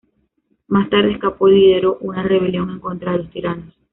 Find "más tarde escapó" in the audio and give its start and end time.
0.67-1.47